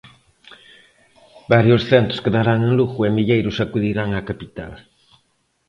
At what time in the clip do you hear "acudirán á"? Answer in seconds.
3.65-4.19